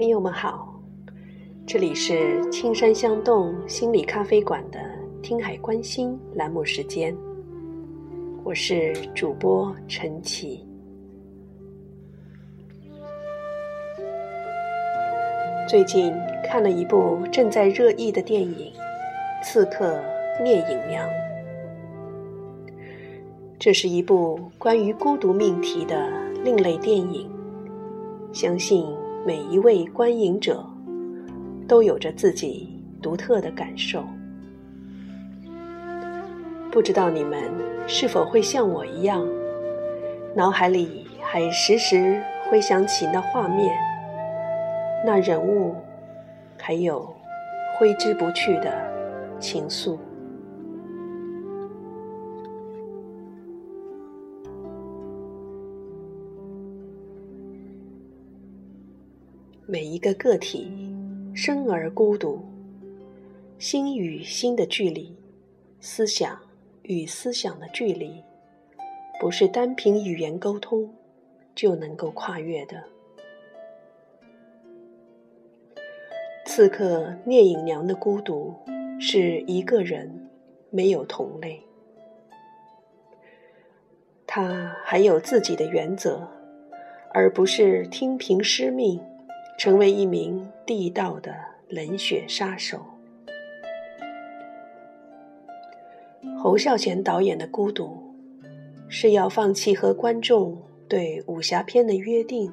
[0.00, 0.66] 朋友们好，
[1.66, 4.80] 这里是青山相动心理咖啡馆的
[5.22, 7.14] “听海观心”栏目时间，
[8.42, 10.66] 我是主播陈琦。
[15.68, 18.72] 最近看了一部正在热议的电影
[19.44, 20.02] 《刺客
[20.42, 21.06] 聂隐娘》，
[23.58, 26.10] 这是一部关于孤独命题的
[26.42, 27.30] 另类电影，
[28.32, 28.86] 相信。
[29.26, 30.64] 每一位观影者
[31.68, 34.02] 都有着自己独特的感受，
[36.70, 37.38] 不知道你们
[37.86, 39.26] 是否会像我一样，
[40.34, 43.76] 脑海里还时时回想起那画面、
[45.04, 45.74] 那人物，
[46.58, 47.14] 还有
[47.78, 48.72] 挥之不去的
[49.38, 49.98] 情愫。
[59.70, 60.68] 每一个个体
[61.32, 62.44] 生而孤独，
[63.56, 65.16] 心与心的距离，
[65.78, 66.36] 思想
[66.82, 68.20] 与思想的距离，
[69.20, 70.92] 不是单凭语言沟通
[71.54, 72.82] 就能够跨越的。
[76.44, 78.52] 刺客聂隐娘的孤独
[78.98, 80.28] 是一个人，
[80.70, 81.62] 没有同类，
[84.26, 86.28] 他还有自己的原则，
[87.14, 89.00] 而不是听凭师命。
[89.60, 91.34] 成为一名地道的
[91.68, 92.78] 冷血杀手。
[96.42, 98.14] 侯孝贤导演的孤独，
[98.88, 100.56] 是要放弃和观众
[100.88, 102.50] 对武侠片的约定，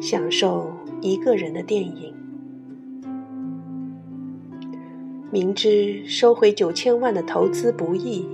[0.00, 0.72] 享受
[1.02, 2.14] 一个人的电影。
[5.30, 8.26] 明知收回九千万的投资不易，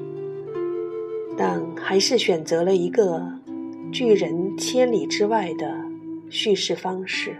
[1.37, 3.33] 但还是选择了一个
[3.93, 5.90] 拒人千里之外的。
[6.31, 7.37] 叙事方式，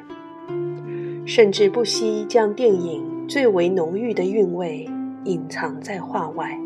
[1.25, 4.91] 甚至不惜将电影最为浓郁的韵味
[5.25, 6.59] 隐藏在画外。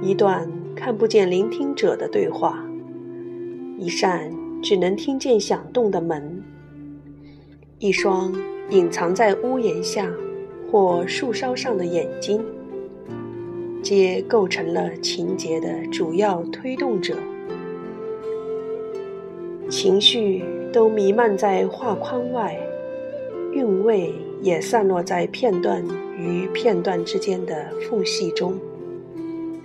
[0.00, 2.64] 一段看不见聆听者的对话，
[3.76, 4.32] 一扇
[4.62, 6.40] 只能听见响动的门，
[7.80, 8.32] 一双
[8.70, 10.08] 隐藏在屋檐下
[10.70, 12.40] 或树梢上的眼睛，
[13.82, 17.16] 皆构成了情节的主要推动者。
[19.68, 20.42] 情绪
[20.72, 22.58] 都弥漫在画框外，
[23.52, 25.84] 韵味也散落在片段
[26.16, 28.58] 与片段之间的缝隙中，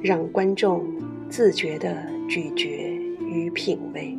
[0.02, 0.86] 让观众
[1.30, 1.96] 自觉地
[2.28, 2.68] 咀嚼
[3.22, 4.18] 与品味。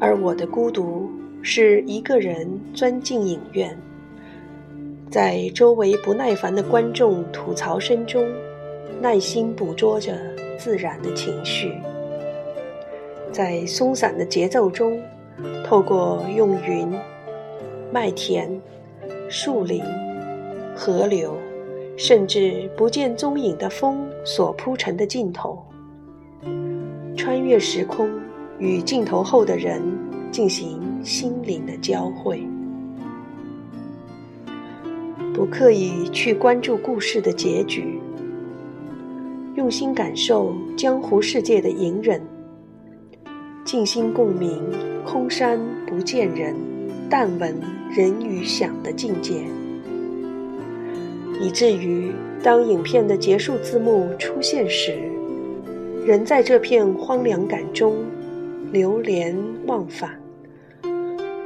[0.00, 1.08] 而我的孤独
[1.42, 3.78] 是一个人钻进影院，
[5.08, 8.26] 在周围不耐烦的观众吐槽声中。
[9.00, 10.16] 耐心捕捉着
[10.58, 11.72] 自然的情绪，
[13.30, 14.98] 在松散的节奏中，
[15.64, 16.90] 透过用云、
[17.92, 18.60] 麦田、
[19.28, 19.82] 树林、
[20.74, 21.36] 河流，
[21.96, 25.62] 甚至不见踪影的风所铺成的镜头，
[27.16, 28.08] 穿越时空，
[28.58, 29.82] 与镜头后的人
[30.30, 32.42] 进行心灵的交汇，
[35.34, 38.00] 不刻意去关注故事的结局。
[39.56, 42.20] 用心感受江湖世界的隐忍，
[43.64, 44.60] 静心共鸣
[45.06, 46.56] 空山不见人，
[47.08, 47.54] 但闻
[47.88, 49.44] 人语响的境界，
[51.40, 52.10] 以至于
[52.42, 54.98] 当影片的结束字幕出现时，
[56.04, 58.04] 人在这片荒凉感中
[58.72, 59.36] 流连
[59.66, 60.20] 忘返，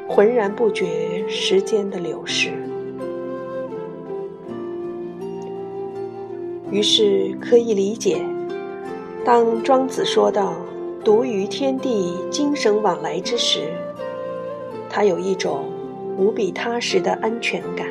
[0.09, 0.87] 浑然不觉
[1.29, 2.53] 时间的流逝。
[6.71, 8.21] 于是可以理解，
[9.25, 10.55] 当庄子说到
[11.05, 13.61] “独于天地精神往来”之时，
[14.91, 15.65] 他有一种
[16.19, 17.87] 无比踏实的安全感。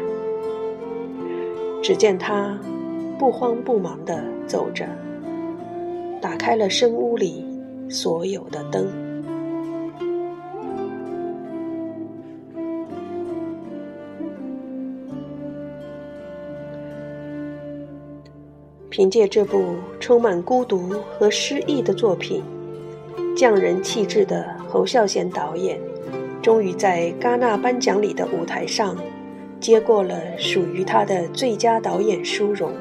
[1.81, 2.59] 只见他
[3.17, 4.85] 不慌不忙地走着，
[6.21, 7.45] 打开了深屋里
[7.89, 9.06] 所有的灯。
[18.97, 20.89] 凭借这部充满孤独
[21.19, 22.43] 和诗意的作品，
[23.35, 25.79] 匠人气质的侯孝贤导演，
[26.41, 28.97] 终于在戛纳颁奖礼的舞台上，
[29.59, 32.71] 接过了属于他的最佳导演殊荣。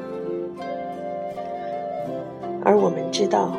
[2.64, 3.54] 而我们知道，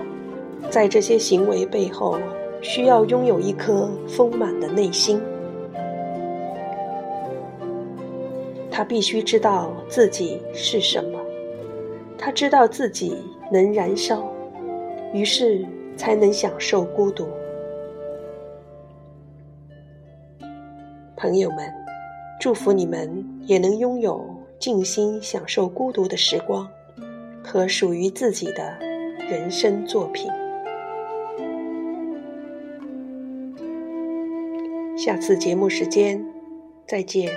[0.67, 2.17] 在这些行为背后，
[2.63, 5.21] 需要拥有一颗丰满的内心。
[8.71, 11.19] 他必须知道自己是什么。
[12.27, 13.15] 他知道自己
[13.49, 14.29] 能燃烧，
[15.13, 15.65] 于是
[15.95, 17.25] 才能享受孤独。
[21.15, 21.73] 朋友们，
[22.37, 24.21] 祝福你们也能拥有
[24.59, 26.69] 静心享受孤独的时光
[27.41, 28.77] 和属于自己的
[29.29, 30.29] 人生作品。
[34.97, 36.21] 下次节目时间，
[36.85, 37.31] 再见。